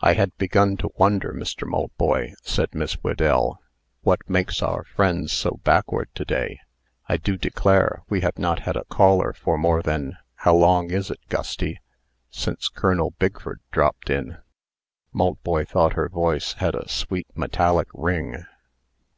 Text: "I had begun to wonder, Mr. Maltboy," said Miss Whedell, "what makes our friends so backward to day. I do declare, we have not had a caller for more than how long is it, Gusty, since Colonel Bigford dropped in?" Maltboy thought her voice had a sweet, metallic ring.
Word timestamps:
"I 0.00 0.14
had 0.14 0.34
begun 0.38 0.78
to 0.78 0.88
wonder, 0.96 1.34
Mr. 1.36 1.68
Maltboy," 1.68 2.32
said 2.40 2.74
Miss 2.74 2.94
Whedell, 3.04 3.58
"what 4.00 4.20
makes 4.26 4.62
our 4.62 4.82
friends 4.82 5.30
so 5.30 5.60
backward 5.62 6.08
to 6.14 6.24
day. 6.24 6.58
I 7.06 7.18
do 7.18 7.36
declare, 7.36 8.02
we 8.08 8.22
have 8.22 8.38
not 8.38 8.60
had 8.60 8.76
a 8.76 8.86
caller 8.86 9.34
for 9.34 9.58
more 9.58 9.82
than 9.82 10.16
how 10.36 10.54
long 10.56 10.90
is 10.90 11.10
it, 11.10 11.20
Gusty, 11.28 11.82
since 12.30 12.70
Colonel 12.70 13.10
Bigford 13.20 13.60
dropped 13.72 14.08
in?" 14.08 14.38
Maltboy 15.14 15.66
thought 15.68 15.92
her 15.92 16.08
voice 16.08 16.54
had 16.54 16.74
a 16.74 16.88
sweet, 16.88 17.26
metallic 17.36 17.88
ring. 17.92 18.46